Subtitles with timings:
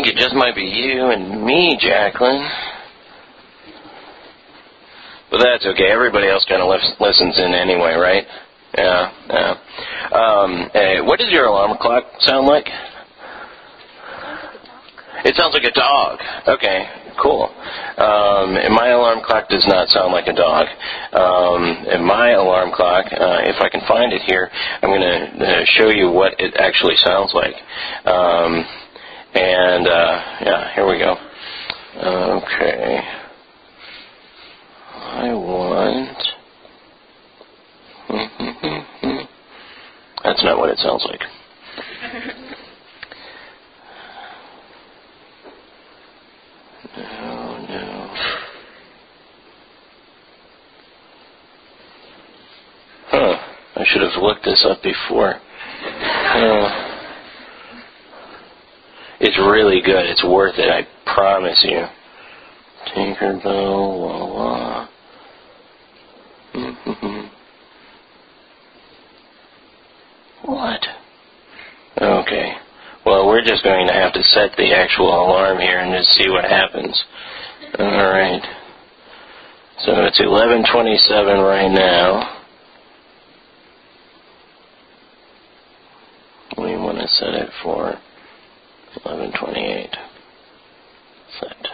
[0.00, 2.48] think it just might be you and me, Jacqueline.
[5.30, 5.90] But that's okay.
[5.90, 6.68] Everybody else kind of
[7.00, 8.24] listens in anyway, right?
[8.76, 9.54] Yeah, yeah.
[10.12, 12.68] Um, hey, what does your alarm clock sound like?
[15.24, 16.20] It sounds like a dog.
[16.46, 16.86] Okay,
[17.20, 17.52] cool.
[17.98, 20.68] Um, my alarm clock does not sound like a dog.
[21.12, 24.48] Um, my alarm clock, uh, if I can find it here,
[24.80, 27.56] I'm going to uh, show you what it actually sounds like.
[28.06, 28.64] Um,
[29.34, 31.16] and uh, yeah, here we go.
[31.96, 33.00] Okay.
[34.94, 36.18] I want.
[40.24, 41.20] That's not what it sounds like.
[46.96, 48.14] No, no.
[53.10, 53.36] Huh.
[53.76, 55.34] I should have looked this up before.
[55.34, 56.87] Uh,
[59.20, 60.06] it's really good.
[60.06, 60.68] It's worth it.
[60.68, 61.84] I promise you.
[62.94, 64.88] Tinkerbell, la la.
[66.54, 67.26] Mm-hmm.
[70.50, 70.86] What?
[72.00, 72.52] Okay.
[73.04, 76.28] Well, we're just going to have to set the actual alarm here and just see
[76.28, 77.02] what happens.
[77.78, 78.42] All right.
[79.80, 82.36] So it's 11:27 right now.
[86.56, 87.98] We want to set it for
[89.04, 89.96] 11:28.
[91.40, 91.68] Set.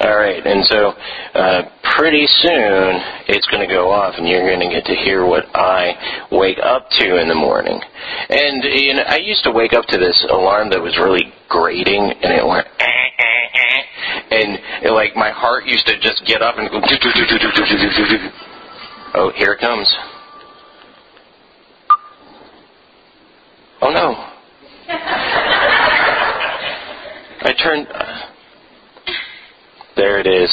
[0.00, 0.94] All right, and so
[1.34, 1.62] uh,
[1.96, 5.44] pretty soon it's going to go off, and you're going to get to hear what
[5.54, 7.78] I wake up to in the morning.
[8.30, 12.00] And you know, I used to wake up to this alarm that was really grating,
[12.00, 12.66] and it went.
[12.80, 13.82] Eh, eh, eh,
[14.40, 16.80] and it, like my heart used to just get up and go.
[19.12, 19.92] Oh, here it comes.
[23.82, 24.30] Oh no.
[27.42, 27.86] I turned.
[27.88, 28.20] Uh,
[29.96, 30.50] there it is.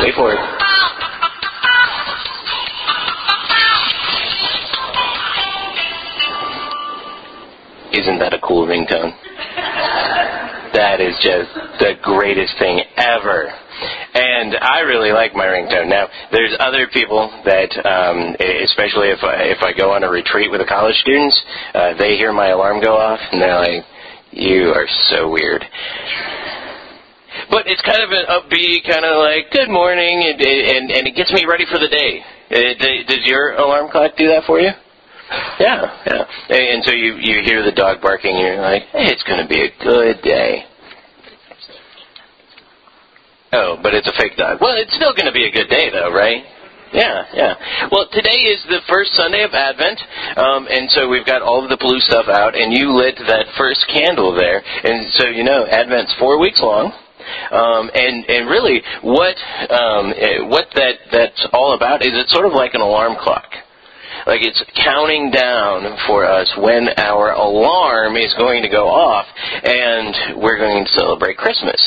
[0.00, 0.38] Wait for it.
[7.98, 9.16] Isn't that a cool ringtone?
[10.76, 11.48] That is just
[11.80, 13.48] the greatest thing ever.
[14.12, 15.88] And I really like my ringtone.
[15.88, 20.50] Now, there's other people that, um, especially if I, if I go on a retreat
[20.50, 21.32] with the college students,
[21.72, 23.84] uh, they hear my alarm go off and they're like,
[24.32, 25.64] "You are so weird."
[27.50, 31.16] But it's kind of an upbeat, kind of like "Good morning," and and, and it
[31.16, 32.20] gets me ready for the day.
[32.52, 34.72] Uh, does your alarm clock do that for you?
[35.58, 36.56] Yeah, yeah.
[36.56, 39.48] And so you you hear the dog barking, and you're like, "Hey, it's going to
[39.48, 40.64] be a good day."
[43.52, 44.58] Oh, but it's a fake dog.
[44.60, 46.44] Well, it's still going to be a good day, though, right?
[46.92, 47.54] Yeah, yeah.
[47.90, 50.00] Well, today is the first Sunday of Advent,
[50.36, 53.46] um, and so we've got all of the blue stuff out, and you lit that
[53.58, 56.92] first candle there, and so you know Advent's four weeks long.
[57.50, 59.34] Um, and and really, what
[59.70, 63.50] um, eh, what that that's all about is it's sort of like an alarm clock.
[64.26, 69.26] Like it's counting down for us when our alarm is going to go off,
[69.62, 71.80] and we're going to celebrate Christmas.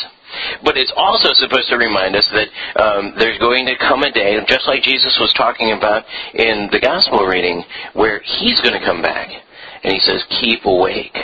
[0.63, 2.47] But it's also supposed to remind us that
[2.81, 6.79] um, there's going to come a day, just like Jesus was talking about in the
[6.79, 7.63] gospel reading,
[7.93, 9.29] where he's going to come back.
[9.83, 11.17] And he says, keep awake.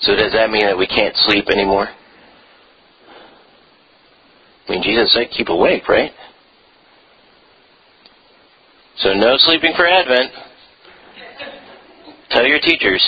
[0.00, 1.88] So does that mean that we can't sleep anymore?
[4.68, 6.12] I mean, Jesus said, keep awake, right?
[8.98, 10.32] So no sleeping for Advent.
[12.38, 13.02] Tell your teachers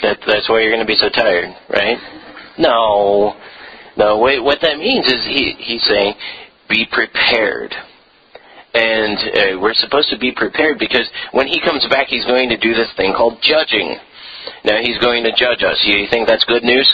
[0.00, 1.98] that that's why you're going to be so tired, right?
[2.56, 3.36] No.
[3.98, 6.14] No, what that means is he, he's saying,
[6.66, 7.74] be prepared.
[8.72, 12.56] And uh, we're supposed to be prepared because when he comes back, he's going to
[12.56, 13.94] do this thing called judging.
[14.64, 15.76] Now, he's going to judge us.
[15.84, 16.90] You think that's good news?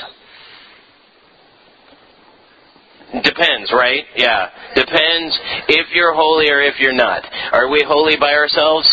[3.23, 4.03] Depends, right?
[4.17, 4.51] Yeah.
[4.75, 5.39] Depends
[5.69, 7.25] if you're holy or if you're not.
[7.53, 8.93] Are we holy by ourselves?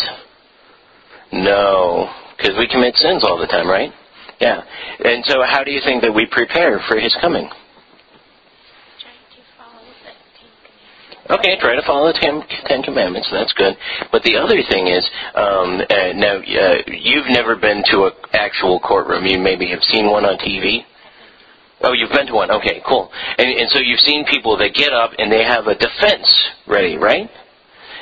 [1.32, 2.10] No,
[2.40, 3.92] because we commit sins all the time, right?
[4.40, 4.62] Yeah.
[5.04, 7.48] And so, how do you think that we prepare for his coming?
[11.28, 13.28] Okay, try to follow the Ten, Ten Commandments.
[13.30, 13.76] That's good.
[14.10, 18.80] But the other thing is, um, uh, now uh, you've never been to an actual
[18.80, 19.26] courtroom.
[19.26, 20.82] You maybe have seen one on TV.
[21.82, 22.50] Oh, you've been to one.
[22.50, 23.12] Okay, cool.
[23.38, 26.26] And, and so you've seen people that get up and they have a defense
[26.66, 27.30] ready, right?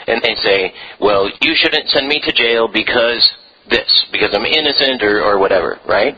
[0.07, 3.29] And they say, "Well, you shouldn't send me to jail because
[3.71, 6.17] this, because I'm innocent or, or whatever," right?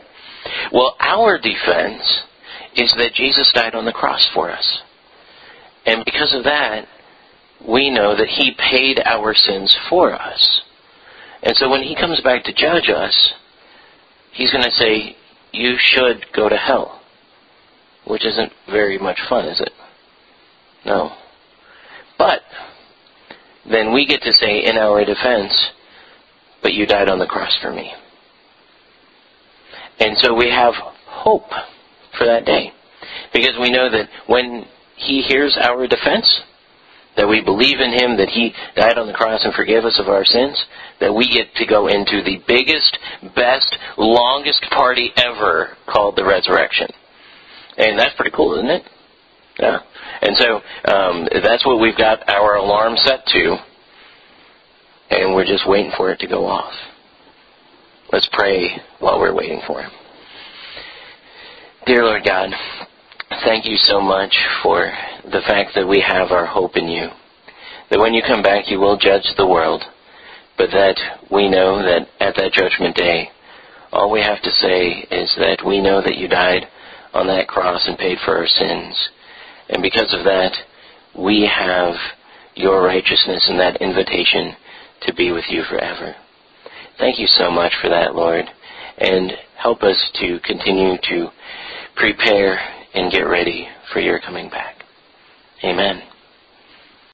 [0.73, 2.23] Well, our defense
[2.77, 4.83] is that Jesus died on the cross for us.
[5.87, 6.87] And because of that,
[7.67, 10.63] we know that He paid our sins for us.
[11.43, 13.33] And so when He comes back to judge us,
[14.33, 15.17] He's going to say,
[15.53, 17.03] You should go to hell.
[18.07, 19.73] Which isn't very much fun, is it?
[20.87, 21.13] No.
[22.19, 22.41] But
[23.71, 25.53] then we get to say in our defense,
[26.63, 27.93] But you died on the cross for me.
[29.99, 30.75] And so we have
[31.07, 31.51] hope
[32.17, 32.73] for that day.
[33.33, 34.67] Because we know that when
[34.97, 36.41] He hears our defense,
[37.17, 40.09] that we believe in Him, that He died on the cross and forgave us of
[40.09, 40.63] our sins,
[41.01, 42.97] that we get to go into the biggest,
[43.35, 46.89] best, longest party ever called the resurrection.
[47.77, 48.83] And that's pretty cool, isn't it?
[49.59, 49.79] Yeah.
[50.23, 50.61] And so
[50.93, 53.57] um, that's what we've got our alarm set to,
[55.11, 56.73] and we're just waiting for it to go off.
[58.13, 59.91] Let's pray while we're waiting for Him.
[61.87, 62.51] Dear Lord God,
[63.45, 64.93] thank you so much for
[65.25, 67.09] the fact that we have our hope in you.
[67.91, 69.83] That when you come back, you will judge the world,
[70.57, 70.97] but that
[71.31, 73.31] we know that at that judgment day,
[73.93, 76.67] all we have to say is that we know that you died
[77.13, 79.09] on that cross and paid for our sins.
[79.69, 80.53] And because of that,
[81.19, 81.95] we have
[82.55, 84.55] your righteousness and that invitation
[85.03, 86.15] to be with you forever.
[86.99, 88.45] Thank you so much for that, Lord.
[88.99, 91.29] And help us to continue to
[91.97, 92.59] prepare
[92.95, 94.83] and get ready for your coming back.
[95.65, 96.03] Amen.